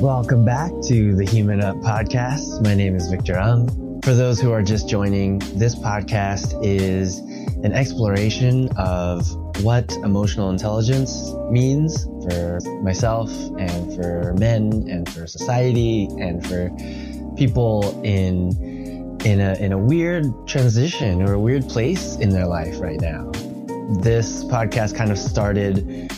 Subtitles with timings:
[0.00, 2.64] Welcome back to the Human Up podcast.
[2.64, 4.00] My name is Victor Ung.
[4.00, 7.18] For those who are just joining, this podcast is
[7.64, 9.30] an exploration of
[9.62, 16.70] what emotional intelligence means for myself and for men and for society and for
[17.36, 22.80] people in in a in a weird transition or a weird place in their life
[22.80, 23.30] right now.
[24.00, 26.10] This podcast kind of started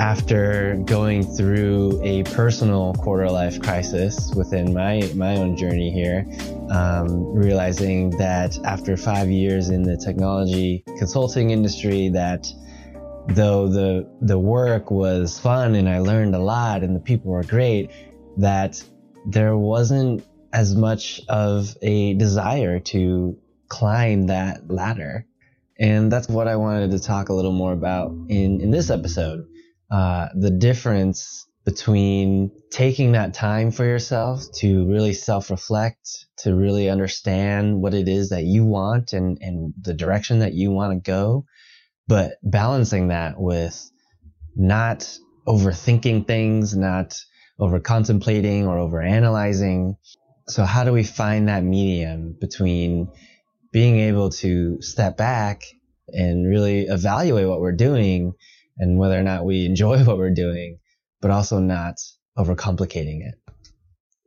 [0.00, 6.26] after going through a personal quarter life crisis within my my own journey here,
[6.70, 12.48] um, realizing that after five years in the technology consulting industry, that
[13.28, 17.44] though the the work was fun and I learned a lot and the people were
[17.44, 17.90] great,
[18.38, 18.82] that
[19.26, 23.36] there wasn't as much of a desire to
[23.68, 25.26] climb that ladder.
[25.78, 29.46] And that's what I wanted to talk a little more about in, in this episode.
[29.90, 37.80] Uh, the difference between taking that time for yourself to really self-reflect, to really understand
[37.80, 41.44] what it is that you want and, and the direction that you want to go,
[42.08, 43.90] but balancing that with
[44.56, 47.18] not overthinking things, not
[47.58, 49.96] over contemplating or over analyzing.
[50.48, 53.08] So how do we find that medium between
[53.72, 55.62] being able to step back
[56.08, 58.32] and really evaluate what we're doing
[58.80, 60.78] and whether or not we enjoy what we're doing,
[61.20, 61.94] but also not
[62.36, 63.34] overcomplicating it.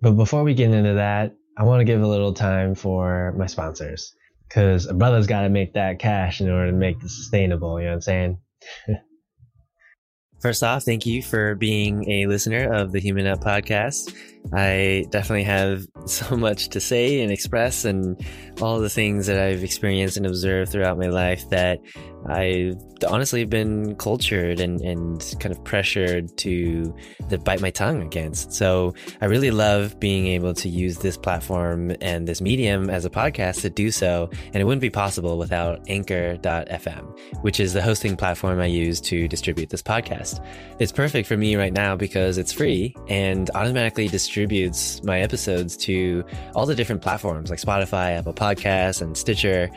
[0.02, 3.48] But before we get into that, I want to give a little time for my
[3.48, 4.14] sponsors
[4.48, 7.80] because a brother's got to make that cash in order to make this sustainable.
[7.80, 8.38] You know what I'm saying?
[10.42, 14.14] First off, thank you for being a listener of the Human Up podcast.
[14.52, 18.20] I definitely have so much to say and express, and
[18.62, 21.80] all the things that I've experienced and observed throughout my life that
[22.28, 22.78] I've
[23.08, 26.96] honestly been cultured and, and kind of pressured to,
[27.30, 28.54] to bite my tongue against.
[28.54, 33.10] So I really love being able to use this platform and this medium as a
[33.10, 34.30] podcast to do so.
[34.54, 39.28] And it wouldn't be possible without anchor.fm, which is the hosting platform I use to
[39.28, 40.42] distribute this podcast.
[40.80, 44.33] It's perfect for me right now because it's free and automatically distributes
[45.04, 46.24] my episodes to
[46.56, 49.70] all the different platforms like Spotify, Apple Podcasts, and Stitcher.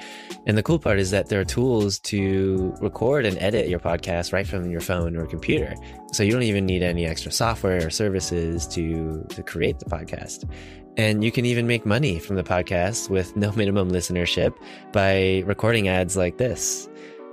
[0.47, 4.33] And the cool part is that there are tools to record and edit your podcast
[4.33, 5.75] right from your phone or computer.
[6.13, 10.49] So you don't even need any extra software or services to, to create the podcast.
[10.97, 14.55] And you can even make money from the podcast with no minimum listenership
[14.93, 16.89] by recording ads like this.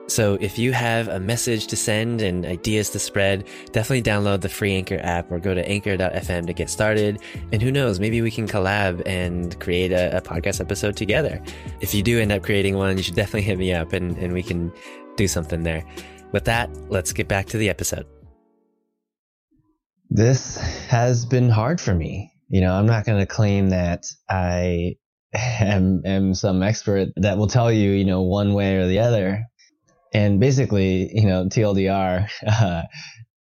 [0.08, 4.50] So if you have a message to send and ideas to spread, definitely download the
[4.50, 7.20] free Anchor app or go to anchor.fm to get started.
[7.54, 11.42] And who knows, maybe we can collab and create a, a podcast episode together.
[11.80, 14.34] If you do end up creating one, you should definitely hit me up and, and
[14.34, 14.74] we can
[15.16, 15.86] do something there.
[16.34, 18.06] With that, let's get back to the episode.
[20.10, 20.58] This
[20.90, 22.34] has been hard for me.
[22.50, 24.98] You know, I'm not going to claim that I
[25.34, 29.46] am, am some expert that will tell you, you know, one way or the other
[30.14, 32.84] and basically, you know, TLDR, uh,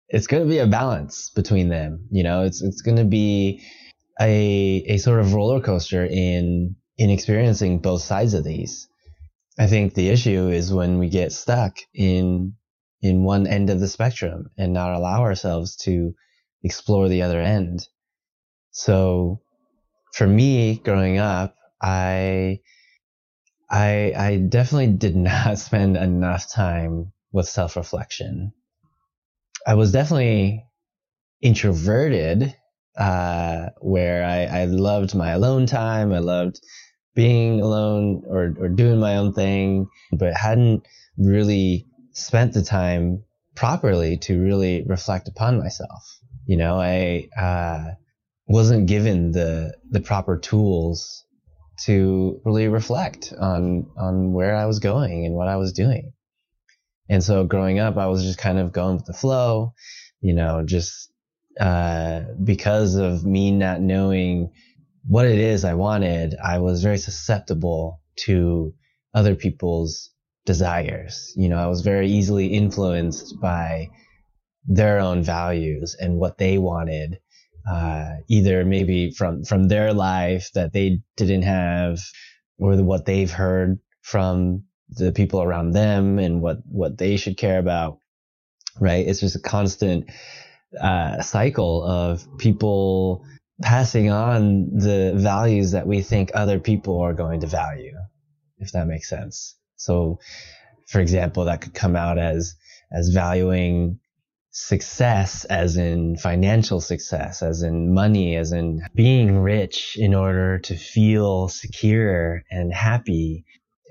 [0.08, 2.06] it's going to be a balance between them.
[2.10, 3.62] You know, it's it's going to be
[4.20, 8.88] a a sort of roller coaster in in experiencing both sides of these.
[9.58, 12.54] I think the issue is when we get stuck in
[13.02, 16.14] in one end of the spectrum and not allow ourselves to
[16.62, 17.86] explore the other end.
[18.72, 19.40] So
[20.12, 22.60] for me growing up, I
[23.70, 28.52] I, I definitely did not spend enough time with self reflection.
[29.66, 30.64] I was definitely
[31.42, 32.54] introverted,
[32.96, 36.12] uh, where I, I loved my alone time.
[36.12, 36.60] I loved
[37.14, 40.86] being alone or, or doing my own thing, but hadn't
[41.18, 43.22] really spent the time
[43.54, 46.18] properly to really reflect upon myself.
[46.46, 47.94] You know, I, uh,
[48.46, 51.24] wasn't given the, the proper tools
[51.84, 56.12] to really reflect on on where I was going and what I was doing.
[57.08, 59.74] And so growing up, I was just kind of going with the flow,
[60.20, 61.12] you know, just
[61.58, 64.52] uh, because of me not knowing
[65.06, 68.74] what it is I wanted, I was very susceptible to
[69.12, 70.10] other people's
[70.46, 71.32] desires.
[71.36, 73.88] You know, I was very easily influenced by
[74.66, 77.18] their own values and what they wanted
[77.70, 82.00] uh, either maybe from from their life that they didn't have,
[82.58, 87.58] or what they've heard from the people around them and what what they should care
[87.58, 87.98] about.
[88.80, 89.06] Right?
[89.06, 90.10] It's just a constant
[90.80, 93.24] uh, cycle of people
[93.62, 97.96] passing on the values that we think other people are going to value,
[98.58, 99.56] if that makes sense.
[99.76, 100.18] So,
[100.88, 102.54] for example, that could come out as
[102.92, 104.00] as valuing
[104.52, 110.76] success as in financial success, as in money, as in being rich in order to
[110.76, 113.44] feel secure and happy.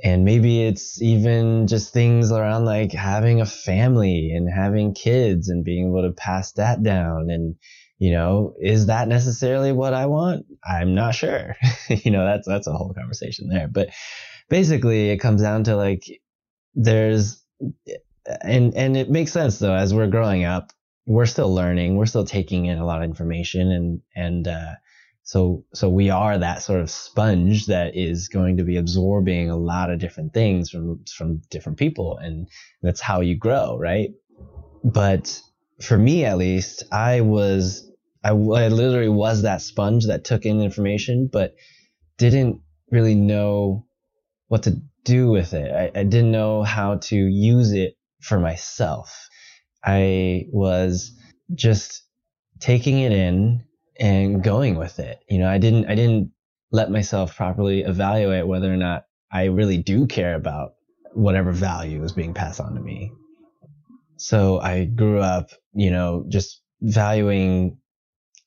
[0.03, 5.63] And maybe it's even just things around like having a family and having kids and
[5.63, 7.29] being able to pass that down.
[7.29, 7.55] And,
[7.97, 10.45] you know, is that necessarily what I want?
[10.65, 11.55] I'm not sure.
[11.89, 13.67] you know, that's, that's a whole conversation there.
[13.67, 13.89] But
[14.49, 16.03] basically it comes down to like,
[16.75, 17.43] there's
[18.41, 19.73] and and it makes sense though.
[19.73, 20.71] As we're growing up
[21.09, 24.73] we're still learning we're still taking in a lot of information and and uh,
[25.23, 29.57] so so we are that sort of sponge that is going to be absorbing a
[29.57, 32.47] lot of different things from from different people and
[32.83, 34.11] that's how you grow right?
[34.83, 35.41] But
[35.81, 37.89] for me at least i was
[38.21, 38.33] I, I
[38.67, 41.55] literally was that sponge that took in information but
[42.17, 42.61] didn't
[42.91, 43.87] really know
[44.49, 45.71] what to do with it.
[45.71, 49.29] I, I didn't know how to use it for myself.
[49.83, 51.11] I was
[51.55, 52.03] just
[52.59, 53.63] taking it in
[53.99, 55.19] and going with it.
[55.29, 56.31] You know, I didn't, I didn't
[56.71, 60.73] let myself properly evaluate whether or not I really do care about
[61.13, 63.11] whatever value is being passed on to me.
[64.17, 67.77] So I grew up, you know, just valuing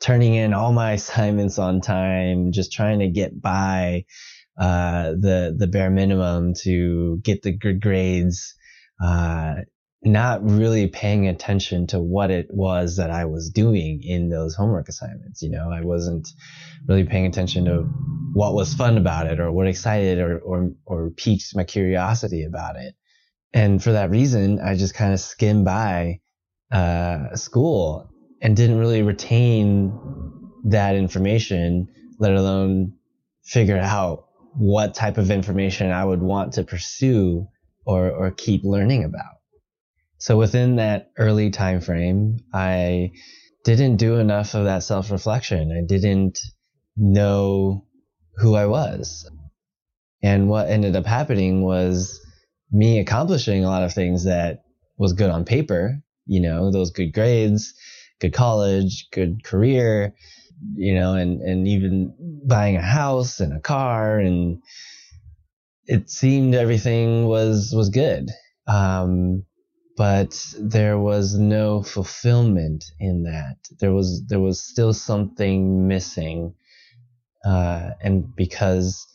[0.00, 4.04] turning in all my assignments on time, just trying to get by
[4.58, 8.54] uh, the the bare minimum to get the good grades,
[9.00, 9.54] uh,
[10.04, 14.88] not really paying attention to what it was that I was doing in those homework
[14.88, 15.42] assignments.
[15.42, 16.28] You know, I wasn't
[16.88, 17.82] really paying attention to
[18.32, 22.76] what was fun about it or what excited or, or, or piqued my curiosity about
[22.76, 22.94] it.
[23.52, 26.20] And for that reason, I just kind of skimmed by,
[26.72, 28.10] uh, school
[28.40, 29.92] and didn't really retain
[30.64, 31.86] that information,
[32.18, 32.94] let alone
[33.44, 37.46] figure out what type of information I would want to pursue
[37.84, 39.36] or, or keep learning about.
[40.18, 43.12] So within that early time frame, I
[43.64, 45.72] didn't do enough of that self reflection.
[45.72, 46.38] I didn't
[46.96, 47.86] know
[48.36, 49.28] who I was.
[50.22, 52.20] And what ended up happening was
[52.70, 54.62] me accomplishing a lot of things that
[54.96, 57.74] was good on paper, you know, those good grades,
[58.20, 60.14] good college, good career,
[60.74, 62.14] you know, and, and even
[62.46, 64.62] buying a house and a car and
[65.86, 68.30] it seemed everything was was good.
[68.66, 69.44] Um,
[69.96, 73.56] but there was no fulfillment in that.
[73.80, 76.54] There was there was still something missing,
[77.44, 79.06] uh, and because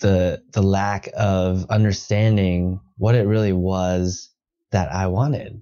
[0.00, 4.30] the the lack of understanding what it really was
[4.70, 5.60] that I wanted,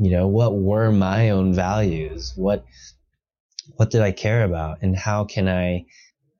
[0.00, 2.64] you know, what were my own values, what
[3.76, 5.84] what did I care about, and how can I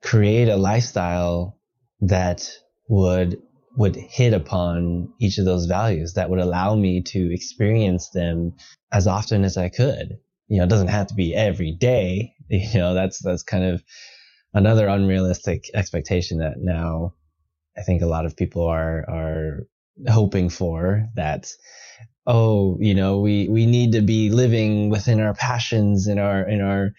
[0.01, 1.57] create a lifestyle
[2.01, 2.49] that
[2.89, 3.41] would
[3.77, 8.53] would hit upon each of those values that would allow me to experience them
[8.91, 10.17] as often as I could.
[10.47, 12.33] You know, it doesn't have to be every day.
[12.49, 13.81] You know, that's, that's kind of
[14.53, 17.13] another unrealistic expectation that now
[17.77, 19.67] I think a lot of people are, are
[20.09, 21.47] hoping for that,
[22.27, 26.61] oh, you know, we, we need to be living within our passions and our, and
[26.61, 26.89] our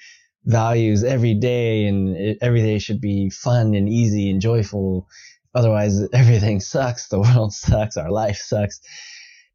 [0.46, 5.06] values every day and it, every day should be fun and easy and joyful
[5.54, 7.08] Otherwise, everything sucks.
[7.08, 7.96] The world sucks.
[7.96, 8.80] Our life sucks.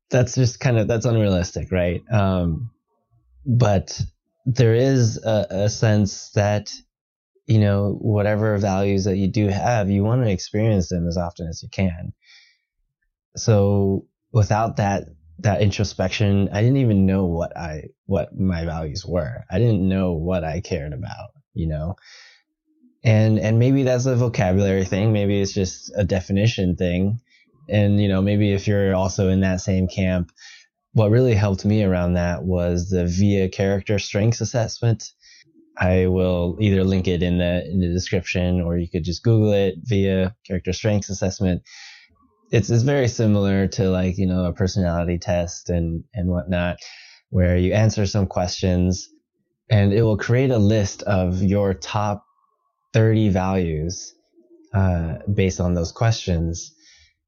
[0.10, 2.02] That's just kind of, that's unrealistic, right?
[2.12, 2.72] Um,
[3.46, 4.02] but
[4.46, 6.72] there is a, a sense that,
[7.46, 11.48] you know, whatever values that you do have, you want to experience them as often
[11.48, 12.14] as you can.
[13.36, 15.06] So without that,
[15.40, 19.44] that introspection, I didn't even know what I, what my values were.
[19.52, 21.96] I didn't know what I cared about, you know?
[23.08, 25.14] And and maybe that's a vocabulary thing.
[25.14, 27.22] Maybe it's just a definition thing.
[27.70, 30.32] And you know maybe if you're also in that same camp
[30.94, 35.12] what really helped me around that was the via character strengths assessment.
[35.78, 39.54] I will either link it in the in the description or you could just google
[39.54, 41.62] it via character strengths assessment.
[42.52, 46.78] It's, it's very similar to like you know a personality test and and whatnot
[47.30, 49.08] where you answer some questions
[49.70, 52.27] and it will create a list of your top
[52.98, 54.16] 30 values
[54.74, 56.74] uh, based on those questions.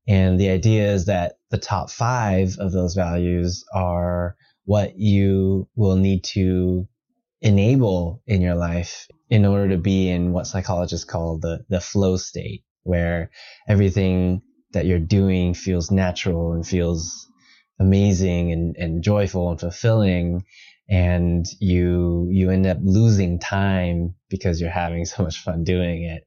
[0.08, 4.36] And the idea is that the top five of those values are
[4.66, 6.88] what you will need to
[7.42, 12.18] enable in your life in order to be in what psychologists call the, the flow
[12.18, 13.30] state, where
[13.68, 17.28] everything that you're doing feels natural and feels
[17.80, 20.44] amazing and, and joyful and fulfilling
[20.90, 26.24] and you you end up losing time because you're having so much fun doing it.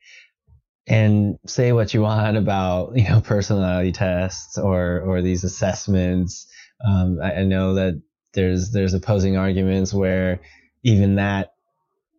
[0.87, 6.47] And say what you want about you know personality tests or or these assessments.
[6.87, 8.02] Um, I, I, know that
[8.35, 10.40] there's there's opposing arguments where
[10.83, 11.52] even that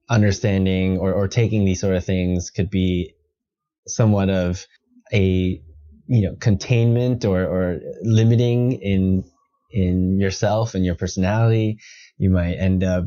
[0.09, 3.13] understanding or, or taking these sort of things could be
[3.87, 4.65] somewhat of
[5.11, 5.61] a
[6.07, 9.23] you know containment or, or limiting in
[9.73, 11.79] in yourself and your personality.
[12.17, 13.05] You might end up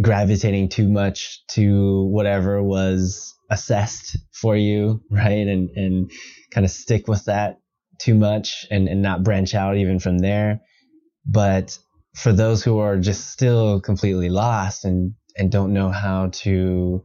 [0.00, 5.46] gravitating too much to whatever was assessed for you right?
[5.46, 6.10] And and
[6.52, 7.58] kind of stick with that
[7.98, 10.60] too much and, and not branch out even from there.
[11.24, 11.78] But
[12.14, 17.02] for those who are just still completely lost and and don't know how to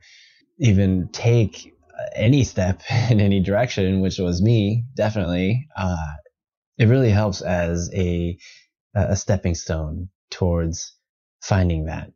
[0.60, 1.74] even take
[2.16, 6.14] any step in any direction, which was me, definitely, uh,
[6.78, 8.38] it really helps as a,
[8.94, 10.96] a stepping stone towards
[11.42, 12.12] finding that.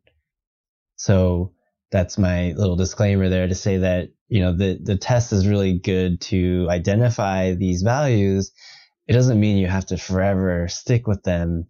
[0.96, 1.52] So
[1.90, 5.78] that's my little disclaimer there to say that, you know, the, the test is really
[5.78, 8.52] good to identify these values.
[9.06, 11.66] It doesn't mean you have to forever stick with them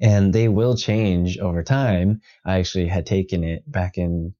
[0.00, 2.20] and they will change over time.
[2.44, 4.34] I actually had taken it back in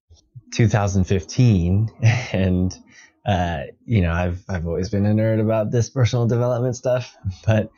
[0.52, 1.88] 2015
[2.32, 2.78] and
[3.26, 7.72] uh, you know, I've I've always been a nerd about this personal development stuff, but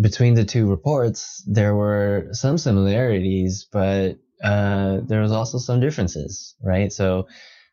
[0.00, 6.54] between the two reports, there were some similarities, but uh, there was also some differences,
[6.62, 6.92] right?
[6.92, 7.28] So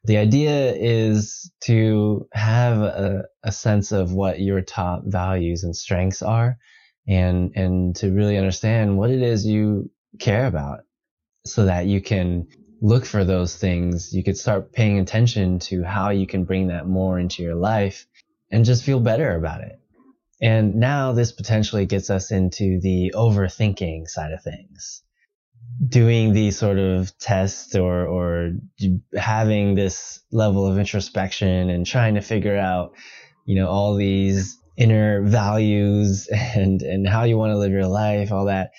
[0.06, 6.22] the idea is to have a, a sense of what your top values and strengths
[6.22, 6.58] are,
[7.08, 10.82] and and to really understand what it is you care about,
[11.46, 12.48] so that you can
[12.82, 16.86] look for those things, you could start paying attention to how you can bring that
[16.86, 18.06] more into your life
[18.52, 19.80] and just feel better about it.
[20.44, 25.02] And now this potentially gets us into the overthinking side of things.
[25.88, 28.52] Doing these sort of tests or, or
[29.18, 32.92] having this level of introspection and trying to figure out,
[33.46, 38.34] you know, all these inner values and, and how you want to live your life,
[38.34, 38.72] all that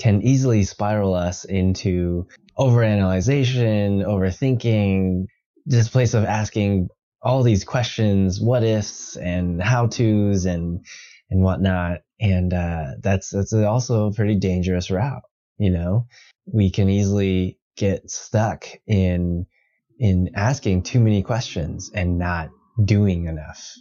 [0.00, 2.26] can easily spiral us into
[2.58, 5.26] overanalyzation, overthinking,
[5.64, 6.88] this place of asking
[7.22, 10.84] all these questions, what ifs and how to's and,
[11.30, 12.00] and whatnot.
[12.20, 15.22] And, uh, that's, that's also a pretty dangerous route.
[15.58, 16.06] You know,
[16.46, 19.46] we can easily get stuck in,
[19.98, 22.50] in asking too many questions and not
[22.82, 23.74] doing enough.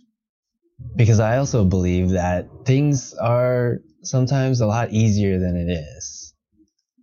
[0.96, 6.28] Because I also believe that things are sometimes a lot easier than it is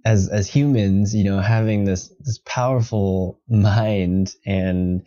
[0.04, 5.06] as as humans, you know, having this this powerful mind and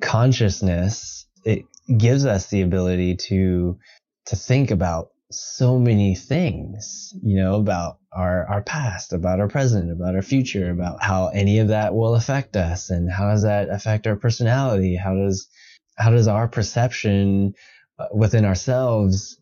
[0.00, 1.64] consciousness, it
[1.98, 3.78] gives us the ability to
[4.26, 9.90] to think about so many things, you know, about our our past, about our present,
[9.90, 13.68] about our future, about how any of that will affect us and how does that
[13.68, 14.96] affect our personality?
[14.96, 15.48] How does
[15.96, 17.54] how does our perception
[17.98, 19.38] uh, within ourselves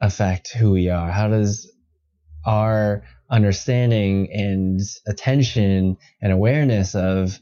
[0.00, 1.10] affect who we are?
[1.10, 1.70] How does
[2.44, 7.38] our understanding and attention and awareness of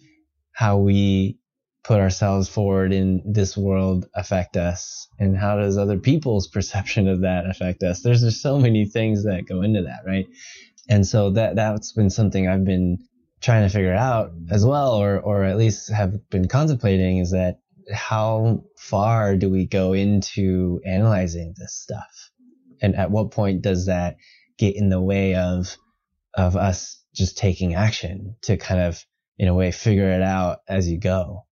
[0.52, 1.38] how we
[1.86, 5.06] put ourselves forward in this world affect us?
[5.20, 8.02] And how does other people's perception of that affect us?
[8.02, 10.26] There's just so many things that go into that right?
[10.88, 12.98] And so that that's been something i've been
[13.40, 17.58] trying to figure out as well or or at least have been contemplating is that
[17.92, 22.30] how far do we go into analyzing this stuff?
[22.82, 24.16] And at what point does that
[24.58, 25.76] get in the way of
[26.34, 29.04] of us just taking action to kind of
[29.38, 31.46] in a way figure it out as you go.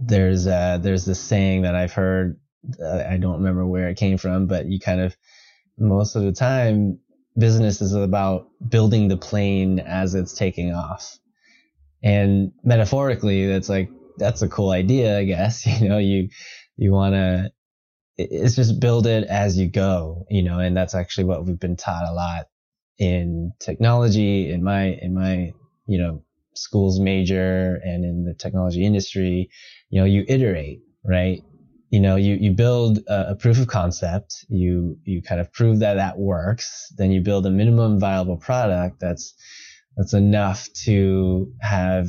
[0.00, 2.38] There's uh there's this saying that I've heard
[2.82, 5.16] uh, I don't remember where it came from, but you kind of
[5.78, 6.98] most of the time
[7.38, 11.18] business is about building the plane as it's taking off.
[12.02, 15.66] And metaphorically, that's like that's a cool idea, I guess.
[15.80, 16.28] You know, you
[16.76, 17.50] you want to
[18.28, 21.76] it's just build it as you go, you know, and that's actually what we've been
[21.76, 22.46] taught a lot
[22.98, 25.52] in technology, in my, in my,
[25.86, 26.22] you know,
[26.54, 29.48] schools major and in the technology industry,
[29.90, 31.42] you know, you iterate, right?
[31.90, 35.80] You know, you, you build a, a proof of concept, you, you kind of prove
[35.80, 39.34] that that works, then you build a minimum viable product that's,
[39.96, 42.08] that's enough to have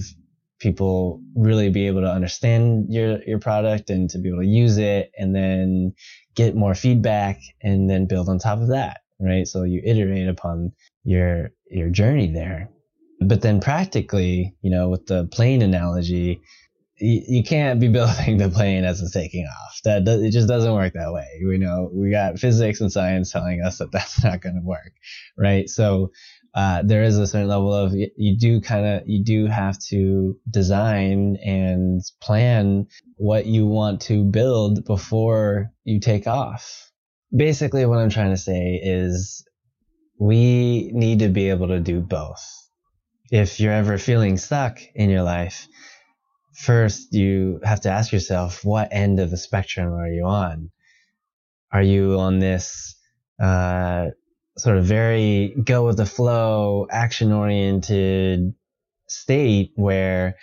[0.60, 4.78] people really be able to understand your your product and to be able to use
[4.78, 5.92] it and then
[6.36, 9.48] get more feedback and then build on top of that right?
[9.48, 12.70] So you iterate upon your your journey there
[13.22, 16.42] but then practically you know with the plane analogy
[16.98, 20.48] you, you can't be building the plane as it's taking off that does, it just
[20.48, 24.24] doesn't work that way we know we got physics and science telling us that that's
[24.24, 24.94] not going to work
[25.38, 26.12] right so
[26.54, 30.38] uh, there is a certain level of you do kind of you do have to
[30.50, 36.92] design and plan what you want to build before you take off.
[37.34, 39.46] Basically, what I'm trying to say is
[40.20, 42.46] we need to be able to do both.
[43.32, 45.70] If you're ever feeling stuck in your life,
[46.54, 50.70] first you have to ask yourself, what end of the spectrum are you on?
[51.72, 52.94] Are you on this,
[53.42, 54.08] uh,
[54.58, 58.54] sort of very go with the flow, action oriented
[59.08, 60.36] state where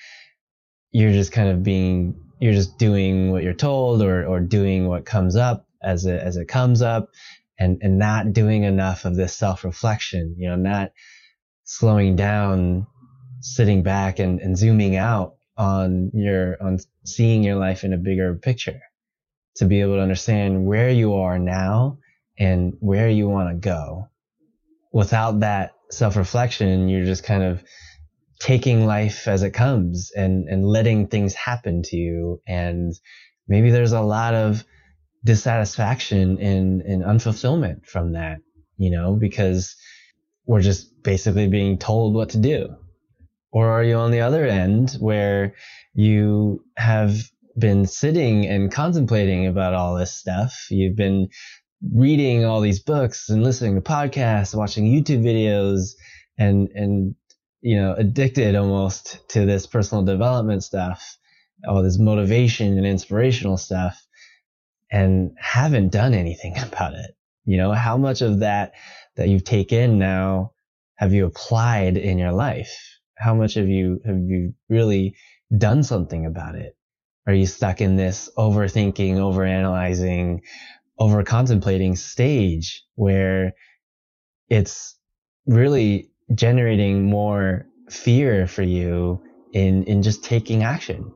[0.90, 5.04] you're just kind of being, you're just doing what you're told or, or doing what
[5.04, 7.10] comes up as it, as it comes up
[7.58, 10.92] and, and not doing enough of this self reflection, you know, not
[11.68, 12.86] slowing down,
[13.40, 18.34] sitting back and, and zooming out on your, on seeing your life in a bigger
[18.36, 18.80] picture
[19.56, 21.98] to be able to understand where you are now
[22.38, 24.08] and where you want to go.
[24.92, 27.62] Without that self reflection, you're just kind of
[28.40, 32.40] taking life as it comes and, and letting things happen to you.
[32.46, 32.94] And
[33.46, 34.64] maybe there's a lot of
[35.22, 38.38] dissatisfaction and, and unfulfillment from that,
[38.78, 39.76] you know, because
[40.48, 42.74] we're just basically being told what to do.
[43.52, 45.54] Or are you on the other end where
[45.94, 47.14] you have
[47.58, 50.66] been sitting and contemplating about all this stuff?
[50.70, 51.28] You've been
[51.94, 55.90] reading all these books and listening to podcasts, watching YouTube videos
[56.38, 57.14] and, and,
[57.60, 61.18] you know, addicted almost to this personal development stuff,
[61.68, 64.02] all this motivation and inspirational stuff
[64.90, 67.14] and haven't done anything about it.
[67.44, 68.72] You know, how much of that
[69.18, 70.52] that you've taken now
[70.96, 72.72] have you applied in your life?
[73.16, 75.14] How much have you, have you really
[75.56, 76.76] done something about it?
[77.26, 80.40] Are you stuck in this overthinking, overanalyzing,
[80.98, 83.52] over contemplating stage where
[84.48, 84.96] it's
[85.46, 89.22] really generating more fear for you
[89.52, 91.12] in, in just taking action?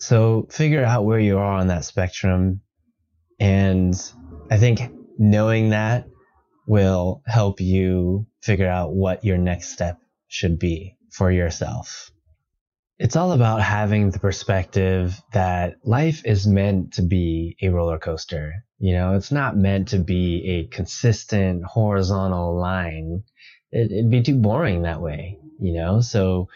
[0.00, 2.62] So figure out where you are on that spectrum
[3.38, 3.94] and
[4.50, 4.80] I think
[5.18, 6.06] knowing that
[6.66, 12.10] will help you figure out what your next step should be for yourself.
[12.98, 18.64] It's all about having the perspective that life is meant to be a roller coaster.
[18.78, 23.24] You know, it's not meant to be a consistent horizontal line.
[23.72, 26.00] It, it'd be too boring that way, you know?
[26.00, 26.48] So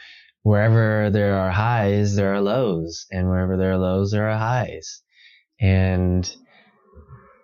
[0.42, 3.06] wherever there are highs, there are lows.
[3.10, 5.02] And wherever there are lows, there are highs.
[5.60, 6.32] And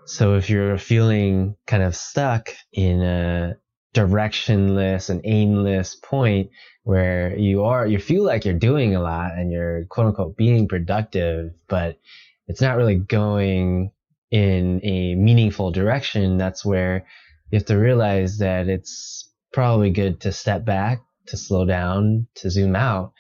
[0.07, 3.57] so if you're feeling kind of stuck in a
[3.95, 6.51] directionless and aimless point
[6.83, 10.69] where you are, you feel like you're doing a lot and you're quote unquote being
[10.69, 11.99] productive, but
[12.47, 13.91] it's not really going
[14.31, 16.37] in a meaningful direction.
[16.37, 17.07] That's where
[17.51, 22.51] you have to realize that it's probably good to step back, to slow down, to
[22.51, 23.13] zoom out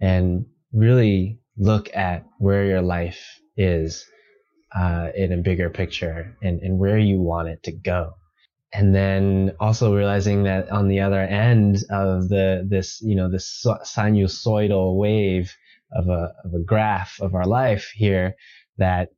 [0.00, 3.22] and really look at where your life
[3.56, 4.04] is
[4.74, 8.14] uh, in a bigger picture and, and where you want it to go.
[8.72, 13.64] And then also realizing that on the other end of the, this, you know, this
[13.66, 15.54] sinusoidal wave
[15.92, 18.34] of a, of a graph of our life here,
[18.78, 19.10] that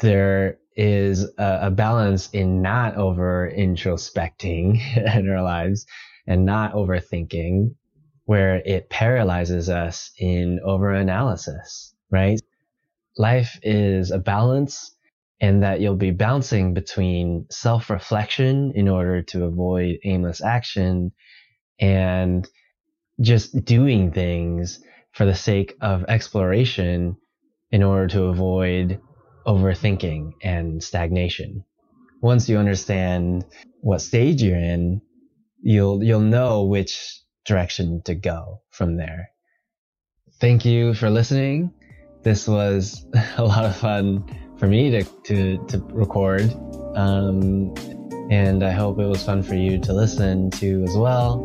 [0.00, 4.80] there is a, a balance in not over introspecting
[5.16, 5.86] in our lives
[6.26, 7.74] and not overthinking
[8.24, 12.40] where it paralyzes us in over analysis, right?
[13.20, 14.96] Life is a balance
[15.40, 21.12] and that you'll be bouncing between self reflection in order to avoid aimless action
[21.78, 22.48] and
[23.20, 24.80] just doing things
[25.12, 27.16] for the sake of exploration
[27.70, 29.00] in order to avoid
[29.46, 31.64] overthinking and stagnation.
[32.22, 33.44] Once you understand
[33.80, 35.00] what stage you're in,
[35.62, 39.30] you'll, you'll know which direction to go from there.
[40.40, 41.72] Thank you for listening
[42.22, 43.06] this was
[43.36, 44.24] a lot of fun
[44.58, 46.52] for me to, to, to record.
[46.94, 47.74] Um,
[48.30, 51.44] and I hope it was fun for you to listen to as well.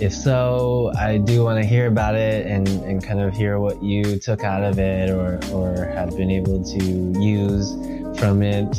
[0.00, 3.82] If so, I do want to hear about it and, and kind of hear what
[3.82, 6.84] you took out of it or, or have been able to
[7.20, 7.72] use
[8.18, 8.76] from it.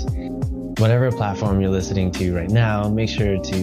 [0.79, 3.57] Whatever platform you're listening to right now, make sure to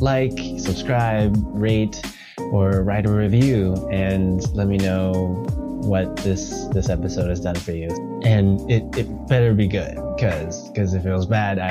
[0.00, 2.00] like, subscribe, rate,
[2.38, 7.72] or write a review and let me know what this this episode has done for
[7.72, 7.88] you.
[8.24, 11.70] And it, it better be good because because if it was bad i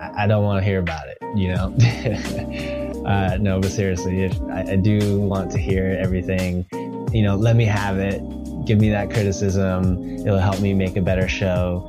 [0.00, 1.74] i, I don't want to hear about it you know?
[3.06, 6.66] Uh, no but seriously if I, I do want to hear everything.
[7.12, 8.20] You know let me have it.
[8.64, 10.18] Give me that criticism.
[10.26, 11.88] It'll help me make a better show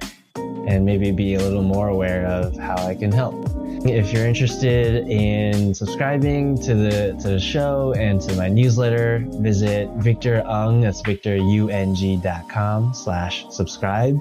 [0.67, 3.46] and maybe be a little more aware of how i can help
[3.89, 9.89] if you're interested in subscribing to the to the show and to my newsletter, visit
[9.97, 14.19] Victor Ung, that's victorung.com slash subscribe,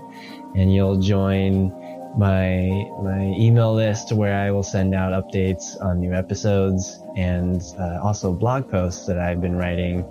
[0.55, 1.71] and you'll join
[2.17, 8.01] my my email list where I will send out updates on new episodes and uh,
[8.03, 10.05] also blog posts that I've been writing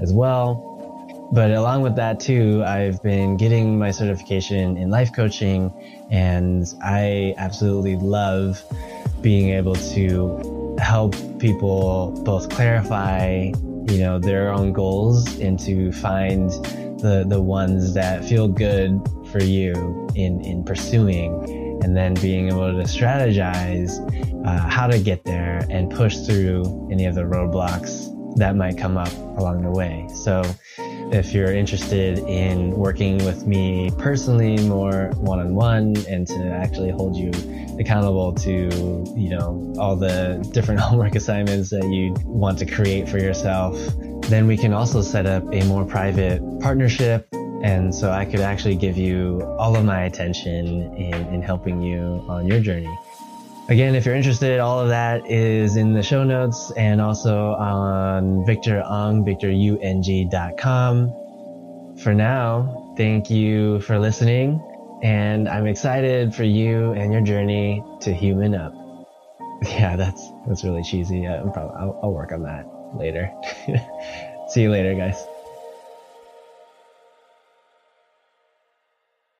[0.00, 0.68] as well.
[1.32, 5.72] But along with that too, I've been getting my certification in life coaching
[6.10, 8.62] and I absolutely love
[9.22, 13.52] being able to help people both clarify,
[13.88, 16.50] you know, their own goals and to find
[17.00, 22.70] the, the ones that feel good for you in, in pursuing and then being able
[22.72, 23.98] to strategize
[24.46, 28.96] uh, how to get there and push through any of the roadblocks that might come
[28.96, 30.08] up along the way.
[30.14, 30.42] So
[31.12, 37.30] if you're interested in working with me personally more one-on-one and to actually hold you
[37.78, 38.50] accountable to
[39.14, 43.76] you know all the different homework assignments that you want to create for yourself
[44.28, 47.28] then we can also set up a more private partnership.
[47.62, 52.24] And so i could actually give you all of my attention in, in helping you
[52.28, 52.98] on your journey
[53.68, 58.44] Again, if you're interested, all of that is in the show notes and also on
[58.44, 61.12] Victor Ung, victorung.com.
[62.02, 64.60] For now, thank you for listening,
[65.02, 68.74] and I'm excited for you and your journey to human up.
[69.62, 71.24] Yeah, that's that's really cheesy.
[71.24, 73.30] I'm probably I'll, I'll work on that later.
[74.48, 75.24] See you later, guys.